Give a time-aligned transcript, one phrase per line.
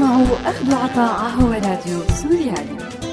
[0.00, 3.09] تسمعوا أخذ عطاء هو راديو سوريالي.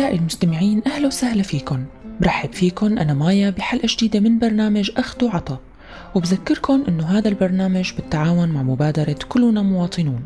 [0.00, 1.84] أعزائي المستمعين أهلا وسهلا فيكم
[2.20, 5.58] برحب فيكم أنا مايا بحلقة جديدة من برنامج أخذ وعطا.
[6.14, 10.22] وبذكركم أنه هذا البرنامج بالتعاون مع مبادرة كلنا مواطنون.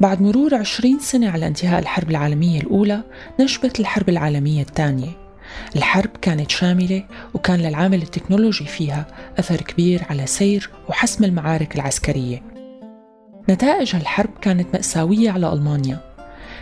[0.00, 3.02] بعد مرور عشرين سنة على انتهاء الحرب العالمية الأولى
[3.40, 5.10] نشبت الحرب العالمية الثانية.
[5.76, 7.04] الحرب كانت شاملة
[7.34, 9.06] وكان للعامل التكنولوجي فيها
[9.38, 12.51] أثر كبير على سير وحسم المعارك العسكرية.
[13.50, 15.98] نتائج هالحرب كانت مأساوية على ألمانيا.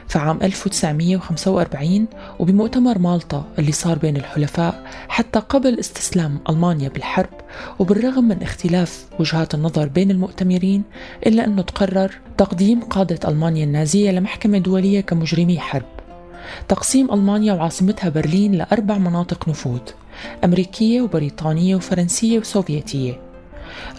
[0.09, 2.07] فعام 1945
[2.39, 7.31] وبمؤتمر مالطا اللي صار بين الحلفاء حتى قبل استسلام ألمانيا بالحرب
[7.79, 10.83] وبالرغم من اختلاف وجهات النظر بين المؤتمرين
[11.27, 15.87] إلا أنه تقرر تقديم قادة ألمانيا النازية لمحكمة دولية كمجرمي حرب.
[16.69, 19.81] تقسيم ألمانيا وعاصمتها برلين لأربع مناطق نفوذ
[20.45, 23.30] أمريكية وبريطانية وفرنسية وسوفيتية.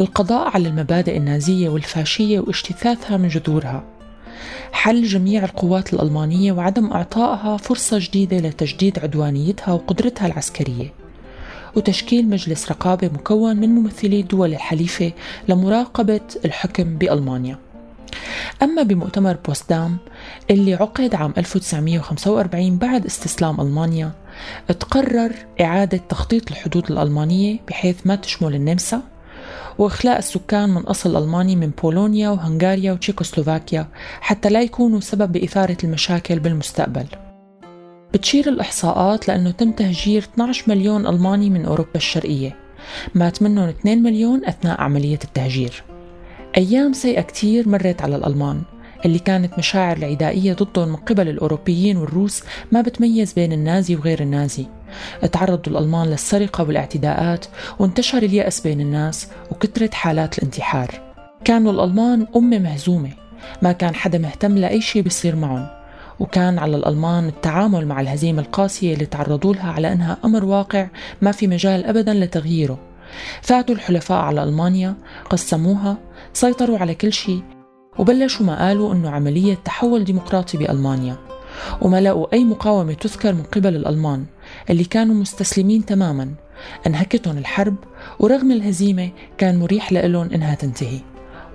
[0.01, 3.83] القضاء على المبادئ النازية والفاشية واجتثاثها من جذورها.
[4.71, 10.93] حل جميع القوات الألمانية وعدم إعطائها فرصة جديدة لتجديد عدوانيتها وقدرتها العسكرية.
[11.75, 15.11] وتشكيل مجلس رقابة مكون من ممثلي الدول الحليفة
[15.47, 17.57] لمراقبة الحكم بألمانيا.
[18.61, 19.97] أما بمؤتمر بوسدام
[20.49, 24.11] اللي عقد عام 1945 بعد استسلام ألمانيا
[24.79, 29.01] تقرر إعادة تخطيط الحدود الألمانية بحيث ما تشمل النمسا
[29.77, 33.87] وإخلاء السكان من أصل ألماني من بولونيا وهنغاريا وتشيكوسلوفاكيا
[34.21, 37.05] حتى لا يكونوا سبب بإثارة المشاكل بالمستقبل.
[38.13, 42.55] بتشير الإحصاءات لأنه تم تهجير 12 مليون ألماني من أوروبا الشرقية.
[43.15, 45.83] مات منهم 2 مليون أثناء عملية التهجير.
[46.57, 48.61] أيام سيئة كتير مرت على الألمان
[49.05, 54.65] اللي كانت مشاعر العدائية ضدهم من قبل الأوروبيين والروس ما بتميز بين النازي وغير النازي.
[55.31, 57.45] تعرضوا الألمان للسرقة والاعتداءات
[57.79, 61.01] وانتشر اليأس بين الناس وكثرت حالات الانتحار.
[61.43, 63.09] كانوا الألمان أمة مهزومة.
[63.61, 65.67] ما كان حدا مهتم لأي شيء بيصير معهم.
[66.19, 70.87] وكان على الألمان التعامل مع الهزيمة القاسية اللي تعرضوا لها على أنها أمر واقع
[71.21, 72.79] ما في مجال أبدا لتغييره.
[73.41, 74.95] فاتوا الحلفاء على ألمانيا
[75.29, 75.97] قسموها
[76.33, 77.41] سيطروا على كل شيء
[77.99, 81.15] وبلشوا ما قالوا أنه عملية تحول ديمقراطي بألمانيا.
[81.81, 84.25] وما لقوا أي مقاومة تذكر من قبل الألمان.
[84.69, 86.33] اللي كانوا مستسلمين تماما.
[86.87, 87.75] انهكتهم الحرب
[88.19, 90.99] ورغم الهزيمة كان مريح لهم إنها تنتهي.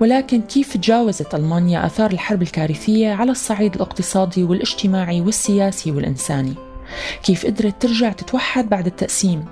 [0.01, 6.55] ولكن كيف تجاوزت ألمانيا آثار الحرب الكارثية على الصعيد الاقتصادي والاجتماعي والسياسي والإنساني؟
[7.23, 9.45] كيف قدرت ترجع تتوحد بعد التقسيم؟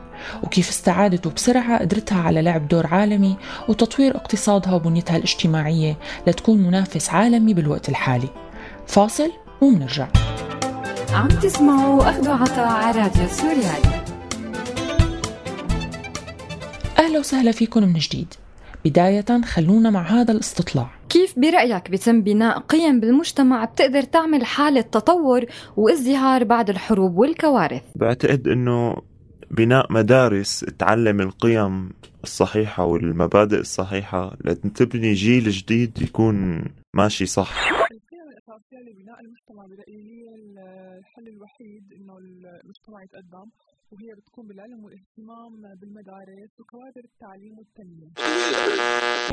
[0.42, 3.36] وكيف استعادت بسرعة قدرتها على لعب دور عالمي
[3.68, 8.28] وتطوير اقتصادها وبنيتها الاجتماعية لتكون منافس عالمي بالوقت الحالي؟
[8.86, 9.30] فاصل
[9.60, 10.08] ومنرجع.
[11.14, 14.04] عم تسمعوا أخذ عطاء على راديو سوريالي
[16.98, 18.34] أهلا وسهلا فيكم من جديد.
[18.84, 20.90] بداية خلونا مع هذا الاستطلاع.
[21.08, 25.44] كيف برأيك بيتم بناء قيم بالمجتمع بتقدر تعمل حالة تطور
[25.76, 28.96] وازدهار بعد الحروب والكوارث؟ بعتقد إنه
[29.50, 31.90] بناء مدارس تعلم القيم
[32.24, 36.64] الصحيحة والمبادئ الصحيحة لتبني جيل جديد يكون
[36.94, 37.83] ماشي صح.
[38.84, 40.34] الأساسية لبناء المجتمع برأيي هي
[40.98, 42.18] الحل الوحيد إنه
[42.64, 43.50] المجتمع يتقدم
[43.92, 48.10] وهي بتكون بالعلم والاهتمام بالمدارس وكوادر التعليم والتنمية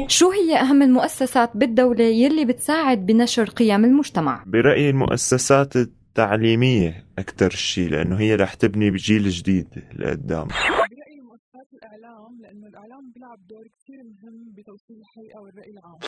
[0.07, 7.90] شو هي أهم المؤسسات بالدولة يلي بتساعد بنشر قيم المجتمع؟ برأيي المؤسسات التعليمية أكثر شيء
[7.90, 9.67] لأنه هي رح تبني بجيل جديد
[10.00, 15.99] لقدام برأيي مؤسسات الإعلام لأنه الإعلام بيلعب دور كثير مهم بتوصيل الحقيقة والرأي العام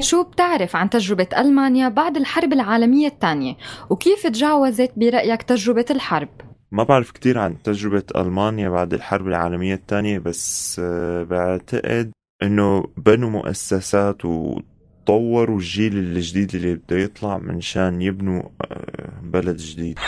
[0.00, 3.56] شو بتعرف عن تجربة ألمانيا بعد الحرب العالمية الثانية؟
[3.90, 6.28] وكيف تجاوزت برأيك تجربة الحرب؟
[6.72, 13.30] ما بعرف كتير عن تجربة ألمانيا بعد الحرب العالمية الثانية بس آه، بعتقد إنه بنوا
[13.30, 19.98] مؤسسات وطوروا الجيل الجديد اللي بده يطلع منشان يبنوا آه، بلد جديد.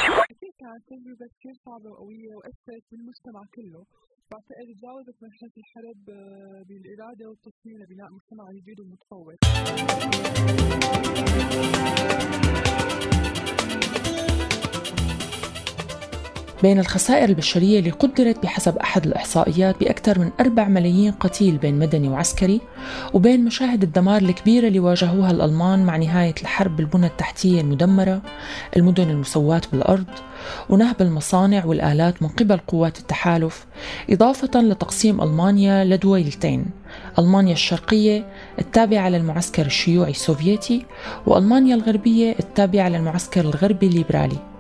[0.91, 3.85] تجربة كثير صعبة وقوية وأثرت بالمجتمع كله؟
[4.31, 9.37] بعتقد تجاوزت مرحلة الحرب آه، بالإرادة والتصميم لبناء مجتمع جديد ومتطور.
[16.65, 22.09] بين الخسائر البشرية اللي قدرت بحسب أحد الإحصائيات بأكثر من 4 ملايين قتيل بين مدني
[22.09, 22.61] وعسكري
[23.15, 28.23] وبين مشاهد الدمار الكبيرة اللي واجهوها الألمان مع نهاية الحرب بالبنى التحتية المدمرة
[28.77, 30.05] المدن المسواة بالأرض
[30.69, 33.67] ونهب المصانع والآلات من قبل قوات التحالف
[34.11, 36.67] إضافة لتقسيم ألمانيا لدويلتين
[37.19, 38.27] ألمانيا الشرقية
[38.59, 40.87] التابعة للمعسكر الشيوعي السوفيتي
[41.27, 44.54] وألمانيا الغربية التابعة للمعسكر الغربي الليبرالي.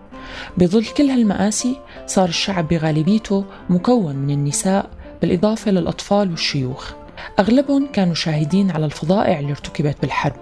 [0.58, 1.76] بظل كل هالمآسي
[2.06, 4.90] صار الشعب بغالبيته مكون من النساء
[5.22, 6.92] بالإضافة للأطفال والشيوخ.
[7.38, 10.36] أغلبهم كانوا شاهدين على الفظائع اللي ارتكبت بالحرب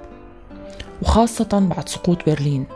[1.02, 2.66] وخاصة بعد سقوط برلين.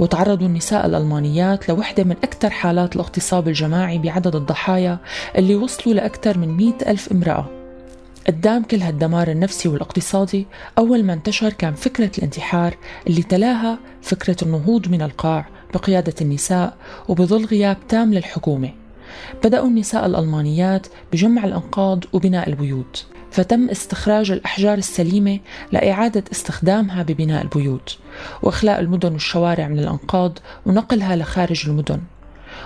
[0.00, 4.98] وتعرضوا النساء الألمانيات لوحدة من أكثر حالات الاغتصاب الجماعي بعدد الضحايا
[5.36, 7.46] اللي وصلوا لأكثر من مئة ألف امرأة.
[8.26, 10.46] قدام كل هالدمار النفسي والاقتصادي
[10.78, 12.74] أول ما انتشر كان فكرة الانتحار
[13.06, 16.76] اللي تلاها فكرة النهوض من القاع بقيادة النساء
[17.08, 18.70] وبظل غياب تام للحكومة.
[19.44, 25.38] بدأوا النساء الألمانيات بجمع الأنقاض وبناء البيوت فتم استخراج الأحجار السليمة
[25.72, 27.98] لإعادة استخدامها ببناء البيوت
[28.42, 32.00] وإخلاء المدن والشوارع من الأنقاض ونقلها لخارج المدن.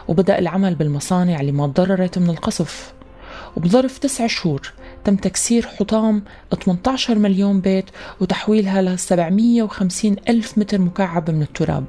[0.08, 2.92] وبدأ العمل بالمصانع اللي ما تضررت من القصف.
[3.56, 4.72] وبظرف تسع شهور
[5.04, 6.22] تم تكسير حطام
[6.64, 7.84] 18 مليون بيت
[8.20, 11.84] وتحويلها ل 750 ألف متر مكعب من التراب.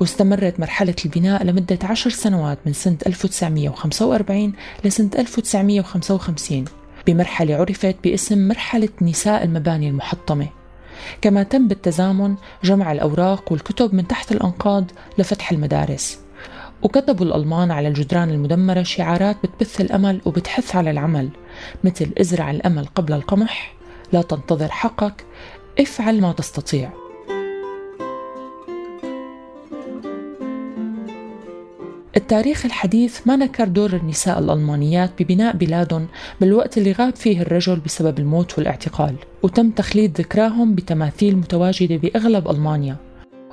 [0.00, 4.52] واستمرت مرحلة البناء لمدة عشر سنوات من سنة 1945
[4.84, 6.64] لسنة 1955
[7.06, 10.48] بمرحلة عرفت باسم مرحلة نساء المباني المحطمة.
[11.20, 12.34] كما تم بالتزامن
[12.64, 16.18] جمع الأوراق والكتب من تحت الأنقاض لفتح المدارس.
[16.82, 21.28] وكتبوا الألمان على الجدران المدمرة شعارات بتبث الأمل وبتحث على العمل
[21.84, 23.74] مثل ازرع الأمل قبل القمح
[24.12, 25.24] لا تنتظر حقك
[25.80, 27.01] افعل ما تستطيع.
[32.22, 36.08] التاريخ الحديث ما نكر دور النساء الألمانيات ببناء بلادهم
[36.40, 39.14] بالوقت اللي غاب فيه الرجل بسبب الموت والاعتقال.
[39.42, 42.96] وتم تخليد ذكراهم بتماثيل متواجدة بأغلب ألمانيا.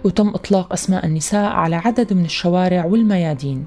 [0.04, 3.66] وتم إطلاق أسماء النساء على عدد من الشوارع والميادين.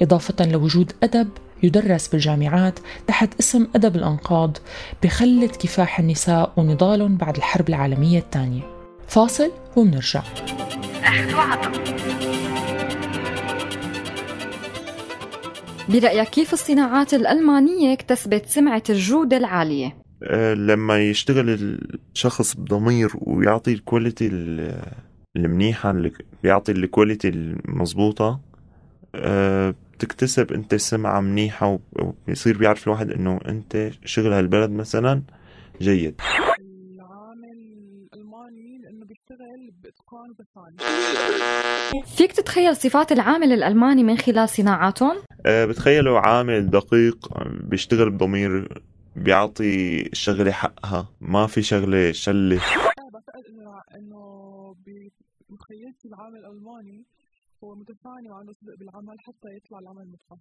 [0.00, 1.28] إضافة لوجود أدب
[1.62, 4.56] يدرس بالجامعات تحت اسم أدب الأنقاض
[5.02, 8.62] بخلد كفاح النساء ونضالهم بعد الحرب العالمية الثانية.
[9.08, 10.22] فاصل ومنرجع
[11.04, 12.43] أخذ
[15.88, 21.78] برأيك كيف الصناعات الألمانية اكتسبت سمعة الجودة العالية؟ أه لما يشتغل
[22.14, 24.30] الشخص بضمير ويعطي ال quality
[25.36, 28.40] المنيحة اللي بيعطي ال quality المضبوطة
[29.14, 35.22] أه بتكتسب أنت سمعة منيحة وبيصير بيعرف الواحد إنه أنت شغل هالبلد مثلا
[35.80, 36.20] جيد
[42.16, 45.16] فيك تتخيل صفات العامل الألماني من خلال صناعاتهم؟
[45.46, 48.82] أه بتخيلوا عامل دقيق بيشتغل بضمير
[49.16, 52.60] بيعطي الشغلة حقها ما في شغلة شلة.
[53.12, 54.76] بعتقد إنه إنه
[55.48, 57.04] بمخيلتي العامل الألماني
[57.64, 60.38] هو متفاني وعنده صدق بالعمل حتى يطلع العمل متقن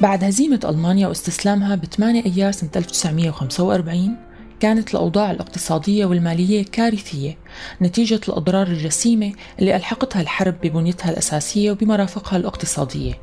[0.00, 4.27] بعد هزيمة ألمانيا واستسلامها ب 8 أيار سنة 1945
[4.60, 7.36] كانت الأوضاع الاقتصادية والمالية كارثية
[7.82, 13.18] نتيجة الأضرار الجسيمة اللي ألحقتها الحرب ببنيتها الأساسية وبمرافقها الاقتصادية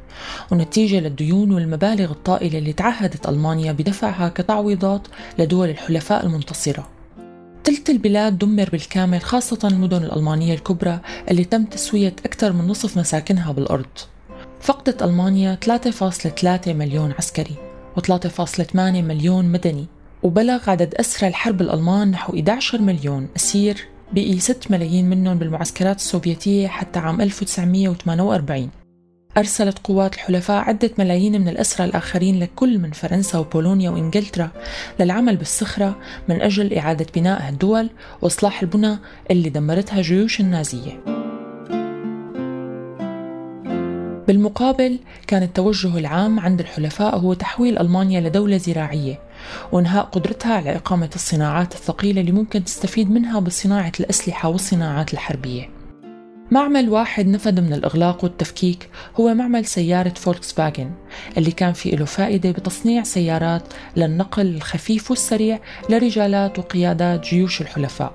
[0.51, 5.07] ونتيجة للديون والمبالغ الطائلة اللي تعهدت ألمانيا بدفعها كتعويضات
[5.39, 6.87] لدول الحلفاء المنتصرة.
[7.63, 10.99] تلت البلاد دمر بالكامل خاصة المدن الألمانية الكبرى
[11.31, 13.85] اللي تم تسوية أكثر من نصف مساكنها بالأرض.
[14.61, 17.55] فقدت ألمانيا 3.3 مليون عسكري
[17.99, 19.85] و3.8 مليون مدني.
[20.23, 23.27] وبلغ عدد أسرى الحرب الألمان نحو 11 مليون.
[23.35, 28.69] أسير بقي 6 ملايين منهم بالمعسكرات السوفيتية حتى عام 1948
[29.37, 34.51] أرسلت قوات الحلفاء عدة ملايين من الأسرى الآخرين لكل من فرنسا وبولونيا وإنجلترا
[34.99, 35.95] للعمل بالصخرة
[36.29, 37.89] من أجل إعادة بناء الدول
[38.21, 38.97] وإصلاح البنى
[39.31, 41.03] اللي دمرتها جيوش النازية.
[44.27, 49.19] بالمقابل كان التوجه العام عند الحلفاء هو تحويل ألمانيا لدولة زراعية.
[49.71, 55.69] وإنهاء قدرتها على إقامة الصناعات الثقيلة اللي ممكن تستفيد منها بصناعة الأسلحة والصناعات الحربية.
[56.51, 60.91] معمل واحد نفد من الإغلاق والتفكيك هو معمل سيارة فولكس فاجن
[61.37, 63.63] اللي كان في له فائدة بتصنيع سيارات
[63.95, 65.59] للنقل الخفيف والسريع
[65.89, 68.13] لرجالات وقيادات جيوش الحلفاء.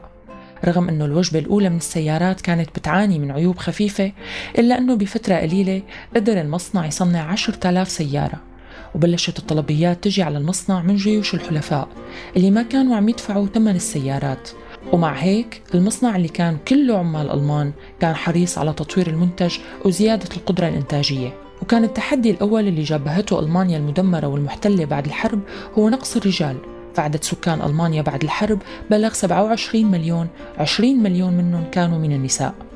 [0.64, 4.12] رغم أنه الوجبة الأولى من السيارات كانت بتعاني من عيوب خفيفة
[4.58, 5.82] إلا أنه بفترة قليلة
[6.16, 8.50] قدر المصنع يصنع 10,000 سيارة.
[8.94, 11.88] وبلشت الطلبيات تجي على المصنع من جيوش الحلفاء
[12.37, 14.50] اللي ما كانوا عم يدفعوا ثمن السيارات.
[14.92, 20.68] ومع هيك المصنع اللي كان كله عمال ألمان كان حريص على تطوير المنتج وزيادة القدرة
[20.68, 21.35] الإنتاجية.
[21.62, 25.40] وكان التحدي الأول اللي جابهته ألمانيا المدمرة والمحتلة بعد الحرب
[25.78, 26.56] هو نقص الرجال.
[26.94, 28.59] فعدد سكان ألمانيا بعد الحرب
[28.90, 30.28] بلغ 27 مليون
[30.59, 32.69] 20 مليون منهم كانوا من النساء.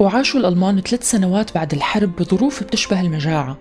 [0.00, 3.58] وعاشوا الألمان ثلاث سنوات بعد الحرب بظروف بتشبه المجاعة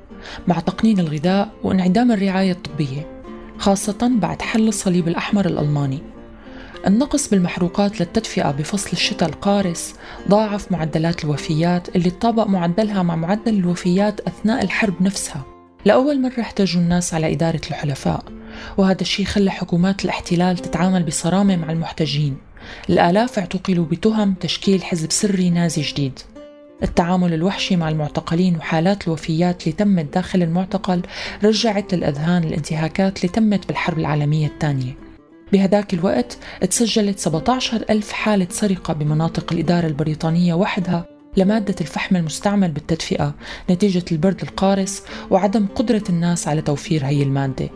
[0.48, 3.22] مع تقنين الغذاء وانعدام الرعاية الطبية
[3.58, 6.00] خاصة بعد حل الصليب الأحمر الألماني.
[6.88, 9.94] النقص بالمحروقات للتدفئة بفصل الشتاء القارس
[10.30, 15.42] ضاعف معدلات الوفيات اللي تطابق معدلها مع معدل الوفيات أثناء الحرب نفسها.
[15.86, 18.24] لأول مرة احتاجوا الناس على إدارة الحلفاء
[18.78, 22.38] وهذا الشيء خلى حكومات الاحتلال تتعامل بصرامة مع المحتجين.
[22.90, 26.20] الآلاف اعتقلوا بتهم تشكيل حزب سري نازي جديد.
[26.84, 31.02] التعامل الوحشي مع المعتقلين وحالات الوفيات اللي تمت داخل المعتقل
[31.44, 34.98] رجعت للأذهان الانتهاكات اللي تمت بالحرب العالمية الثانية.
[35.54, 41.06] بهداك الوقت تسجلت 17 ألف حالة سرقة بمناطق الإدارة البريطانية وحدها
[41.38, 43.36] لمادة الفحم المستعمل بالتدفئة
[43.70, 47.70] نتيجة البرد القارس وعدم قدرة الناس على توفير هي المادة.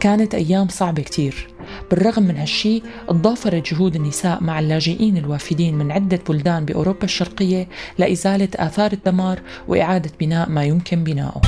[0.00, 1.48] كانت أيام صعبة كتير.
[1.90, 8.48] بالرغم من هالشي تضافرت جهود النساء مع اللاجئين الوافدين من عدة بلدان بأوروبا الشرقية لإزالة
[8.56, 11.40] آثار الدمار وإعادة بناء ما يمكن بناؤه.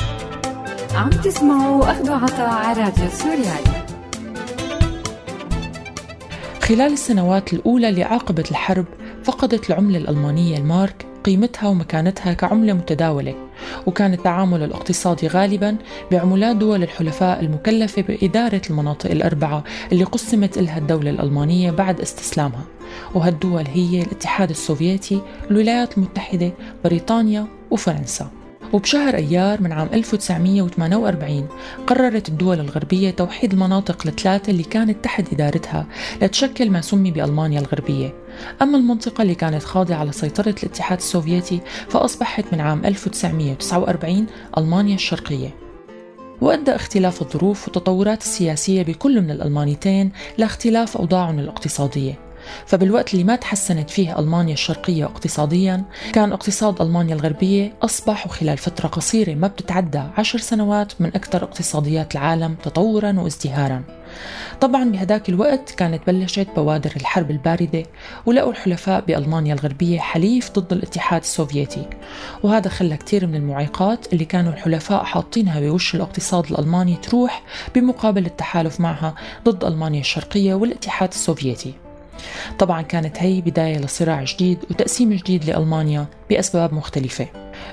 [0.95, 3.83] عم تسمعوا أخذ عطاء على راديو سوريالي.
[6.61, 8.85] خلال السنوات الأولى لعاقبة الحرب
[9.23, 13.35] فقدت العملة الألمانية المارك قيمتها ومكانتها كعملة متداولة.
[13.85, 15.77] وكان التعامل الاقتصادي غالبا
[16.11, 22.63] بعملات دول الحلفاء المكلفة بإدارة المناطق الأربعة اللي قسمت لها الدولة الألمانية بعد استسلامها.
[23.15, 26.51] وهالدول هي الاتحاد السوفيتي الولايات المتحدة
[26.83, 28.31] بريطانيا وفرنسا.
[28.73, 31.47] وبشهر أيار من عام 1948
[31.87, 35.85] قررت الدول الغربية توحيد المناطق الثلاثة اللي كانت تحت إدارتها
[36.21, 38.13] لتشكل ما سمي بألمانيا الغربية.
[38.61, 44.25] أما المنطقة اللي كانت خاضعة لسيطرة الاتحاد السوفيتي فأصبحت من عام 1949
[44.57, 45.55] ألمانيا الشرقية.
[46.41, 52.19] وأدى اختلاف الظروف والتطورات السياسية بكل من الألمانيتين لاختلاف أوضاعهم الاقتصادية.
[52.65, 58.87] فبالوقت اللي ما تحسنت فيه ألمانيا الشرقية اقتصاديا كان اقتصاد ألمانيا الغربية أصبح وخلال فترة
[58.87, 63.83] قصيرة ما بتتعدى عشر سنوات من أكثر اقتصاديات العالم تطورا وازدهارا.
[64.61, 67.83] طبعا بهداك الوقت كانت بلشت بوادر الحرب الباردة
[68.25, 71.85] ولقوا الحلفاء بألمانيا الغربية حليف ضد الاتحاد السوفيتي.
[72.43, 77.43] وهذا خلى كثير من المعيقات اللي كانوا الحلفاء حاطينها بوش الاقتصاد الألماني تروح
[77.75, 79.15] بمقابل التحالف معها
[79.45, 81.73] ضد ألمانيا الشرقية والاتحاد السوفيتي.
[82.59, 87.27] طبعا كانت هي بداية لصراع جديد وتقسيم جديد لألمانيا بأسباب مختلفة.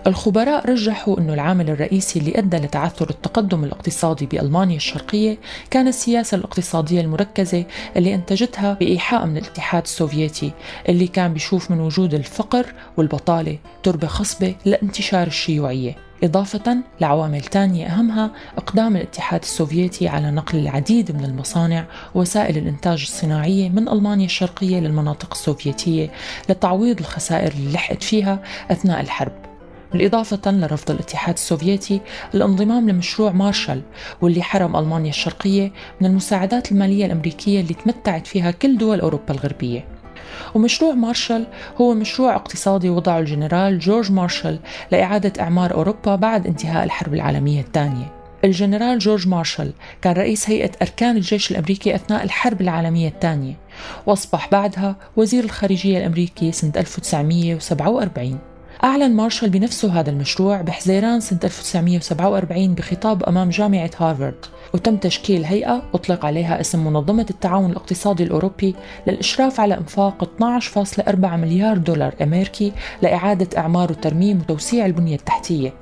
[0.07, 5.39] الخبراء رجحوا أنه العامل الرئيسي اللي أدى لتعثر التقدم الاقتصادي بألمانيا الشرقية
[5.71, 7.65] كان السياسة الاقتصادية المركزة
[7.97, 10.53] اللي أنتجتها بإيحاء من الاتحاد السوفيتي
[10.89, 12.67] اللي كان بيشوف من وجود الفقر
[12.97, 21.13] والبطالة تربة خصبة لانتشار الشيوعية إضافة لعوامل تانية أهمها إقدام الاتحاد السوفيتي على نقل العديد
[21.13, 26.11] من المصانع ووسائل الإنتاج الصناعية من ألمانيا الشرقية للمناطق السوفيتية
[26.49, 29.50] لتعويض الخسائر اللي لحقت فيها أثناء الحرب.
[29.93, 32.01] بالإضافة لرفض الاتحاد السوفيتي
[32.35, 33.83] الانضمام لمشروع مارشال
[34.21, 39.85] واللي حرم ألمانيا الشرقية من المساعدات المالية الأمريكية اللي تمتعت فيها كل دول أوروبا الغربية.
[40.55, 41.47] ومشروع مارشال
[41.81, 44.59] هو مشروع اقتصادي وضعه الجنرال جورج مارشال
[44.93, 48.13] لإعادة إعمار أوروبا بعد انتهاء الحرب العالمية الثانية.
[48.45, 53.55] الجنرال جورج مارشال كان رئيس هيئة أركان الجيش الأمريكي أثناء الحرب العالمية الثانية
[54.07, 58.39] وأصبح بعدها وزير الخارجية الأمريكي سنة 1947
[58.85, 64.47] أعلن مارشال بنفسه هذا المشروع بحزيران سنة 1947 بخطاب أمام جامعة هارفارد.
[64.75, 68.75] وتم تشكيل هيئة أطلق عليها اسم منظمة التعاون الاقتصادي الأوروبي
[69.07, 72.73] للإشراف على إنفاق 12.4 مليار دولار أمريكي
[73.03, 75.75] لإعادة إعمار وترميم وتوسيع البنية التحتية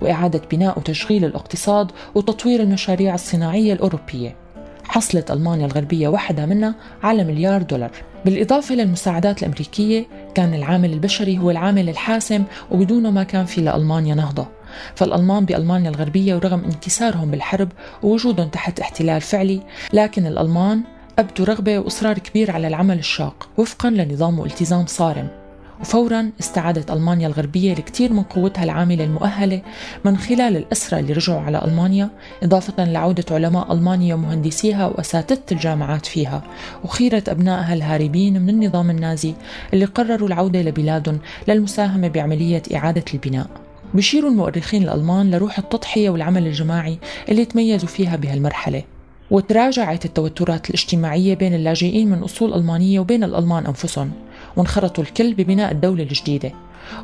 [0.00, 4.45] وإعادة بناء وتشغيل الاقتصاد وتطوير المشاريع الصناعية الأوروبية.
[4.88, 7.90] حصلت ألمانيا الغربية وحدها منها على مليار دولار.
[8.24, 14.48] بالإضافة للمساعدات الأمريكية كان العامل البشري هو العامل الحاسم وبدونه ما كان في لألمانيا نهضة.
[14.94, 17.68] فالألمان بألمانيا الغربية ورغم انكسارهم بالحرب
[18.02, 19.60] ووجودهم تحت احتلال فعلي
[19.92, 20.82] لكن الألمان
[21.18, 25.45] أبدوا رغبة وإصرار كبير على العمل الشاق وفقا لنظام والتزام صارم.
[25.80, 29.62] وفورا استعادت ألمانيا الغربية الكثير من قوتها العاملة المؤهلة
[30.04, 32.10] من خلال الأسرى اللي رجعوا على ألمانيا
[32.42, 36.42] إضافة لعودة علماء ألمانيا ومهندسيها وأساتذة الجامعات فيها
[36.84, 39.34] وخيرة أبنائها الهاربين من النظام النازي
[39.74, 41.18] اللي قرروا العودة لبلادهم
[41.48, 43.46] للمساهمة بعملية إعادة البناء.
[43.94, 48.82] بشيروا المؤرخين الألمان لروح التضحية والعمل الجماعي اللي تميزوا فيها بهالمرحلة.
[49.30, 54.10] وتراجعت التوترات الاجتماعية بين اللاجئين من أصول ألمانية وبين الألمان أنفسهم.
[54.56, 56.52] وانخرطوا الكل ببناء الدولة الجديدة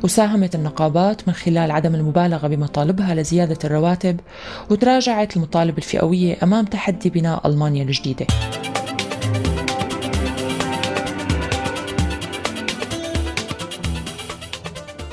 [0.03, 4.19] وساهمت النقابات من خلال عدم المبالغة بمطالبها لزيادة الرواتب
[4.69, 8.27] وتراجعت المطالب الفئوية أمام تحدي بناء ألمانيا الجديدة.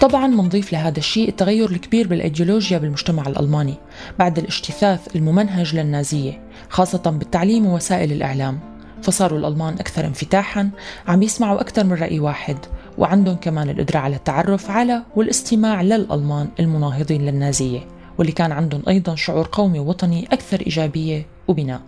[0.00, 3.74] طبعا منضيف لهذا الشيء التغير الكبير بالأيديولوجيا بالمجتمع الألماني
[4.18, 8.69] بعد الاجتثاث الممنهج للنازية خاصة بالتعليم ووسائل الإعلام.
[9.02, 10.70] فصاروا الألمان أكثر انفتاحا
[11.08, 12.56] عم يسمعوا أكثر من رأي واحد
[12.98, 17.80] وعندهم كمان القدره على التعرف على والاستماع للألمان المناهضين للنازية
[18.18, 21.80] واللي كان عندهم أيضا شعور قومي ووطني أكثر إيجابية وبناء.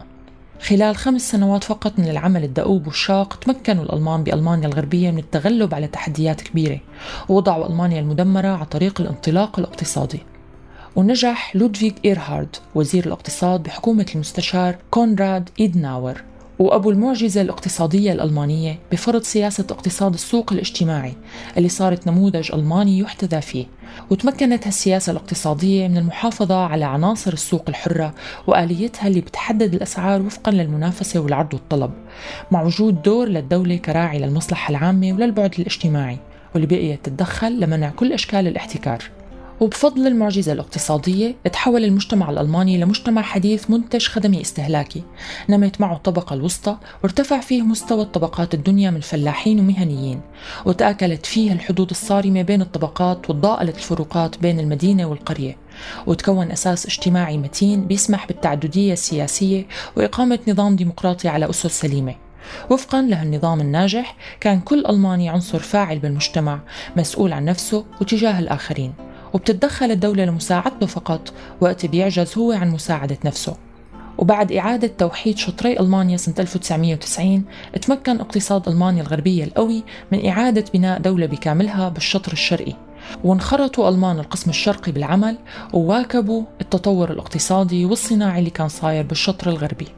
[0.62, 5.87] خلال خمس سنوات فقط من العمل الدؤوب والشاق تمكنوا الألمان بألمانيا الغربية من التغلب على
[5.87, 6.81] تحديات كبيرة
[7.28, 10.21] ووضعوا ألمانيا المدمرة على طريق الانطلاق الاقتصادي.
[10.97, 16.23] ونجح لودفيغ إيرهارد وزير الاقتصاد بحكومة المستشار كونراد إيدناور.
[16.59, 21.14] وأبو المعجزة الاقتصادية الألمانية بفرض سياسة اقتصاد السوق الاجتماعي
[21.56, 23.66] اللي صارت نموذج ألماني يحتذى فيه
[24.11, 28.14] وتمكنت هالسياسة الاقتصادية من المحافظة على عناصر السوق الحرة
[28.47, 31.90] وآليتها اللي بتحدد الأسعار وفقا للمنافسة والعرض والطلب
[32.50, 36.18] مع وجود دور للدولة كراعي للمصلحة العامة وللبعد الاجتماعي
[36.54, 39.22] واللي بقيت تتدخل لمنع كل أشكال الاحتكار.
[39.62, 45.02] وبفضل المعجزة الاقتصادية تحول المجتمع الألماني لمجتمع حديث منتج خدمي استهلاكي.
[45.49, 50.21] نمت معه الطبقة الوسطى وارتفع فيه مستوى الطبقات الدنيا من فلاحين ومهنيين
[50.64, 55.57] وتآكلت فيه الحدود الصارمة بين الطبقات وتضاءلت الفروقات بين المدينة والقرية
[56.07, 59.66] وتكون أساس اجتماعي متين بيسمح بالتعددية السياسية
[59.97, 62.14] وإقامة نظام ديمقراطي على أسس سليمة.
[62.71, 66.61] وفقا لهالنظام الناجح كان كل ألماني عنصر فاعل بالمجتمع
[66.97, 69.12] مسؤول عن نفسه وتجاه الآخرين.
[69.35, 73.57] وبتتدخل الدولة لمساعدته فقط وقت بيعجز هو عن مساعدة نفسه.
[74.19, 77.45] وبعد إعادة توحيد شطري ألمانيا سنة 1990
[77.83, 82.75] تمكن اقتصاد ألمانيا الغربية القوي من إعادة بناء دولة بكاملها بالشطر الشرقي.
[83.25, 85.39] وانخرطوا ألمان القسم الشرقي بالعمل
[85.73, 89.88] وواكبوا التطور الاقتصادي والصناعي اللي كان صاير بالشطر الغربي.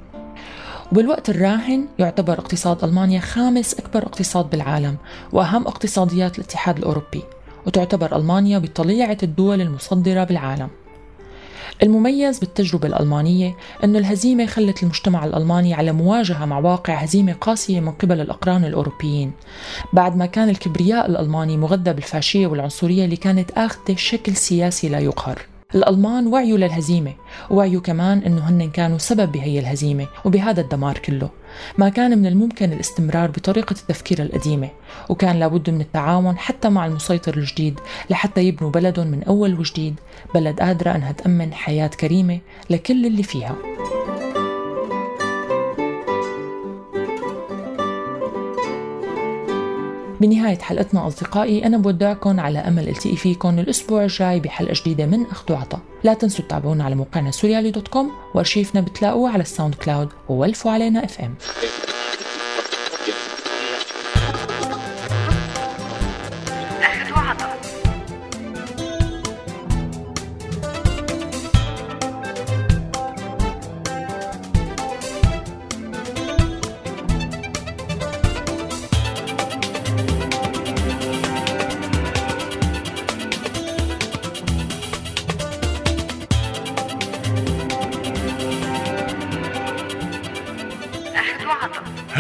[0.93, 4.97] وبالوقت الراهن يعتبر اقتصاد ألمانيا خامس أكبر اقتصاد بالعالم
[5.33, 7.23] وأهم اقتصاديات الاتحاد الأوروبي.
[7.67, 10.69] وتعتبر ألمانيا بطليعة الدول المصدرة بالعالم.
[11.83, 17.93] المميز بالتجربة الألمانية أن الهزيمة خلت المجتمع الألماني على مواجهة مع واقع هزيمة قاسية من
[17.93, 19.33] قبل الأقران الأوروبيين
[19.93, 25.54] بعد ما كان الكبرياء الألماني مغذى بالفاشية والعنصرية اللي كانت أخذة شكل سياسي لا يقهر.
[25.75, 27.13] الألمان وعيوا للهزيمة
[27.51, 31.31] ووعيوا كمان أنه هن كانوا سبب بهي الهزيمة وبهذا الدمار كله.
[31.79, 34.69] ما كان من الممكن الاستمرار بطريقة التفكير القديمة
[35.09, 39.95] وكان لابد من التعاون حتى مع المسيطر الجديد لحتى يبنوا بلدهم من أول وجديد
[40.35, 42.39] بلد قادرة أنها تأمن حياة كريمة
[42.71, 43.57] لكل اللي فيها.
[50.25, 55.53] بنهاية حلقتنا أصدقائي أنا بودعكم على أمل التقي فيكم الأسبوع الجاي بحلقة جديدة من أخذ
[55.53, 55.81] وعطا.
[56.05, 61.05] لا تنسوا تتابعونا على موقعنا سوريالي dot com وأرشيفنا بتلاقوه على ال SoundCloud وولفوا علينا
[61.05, 61.35] FM.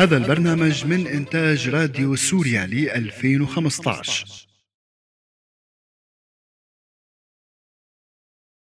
[0.04, 4.43] هذا البرنامج من إنتاج راديو سوريا ل 2015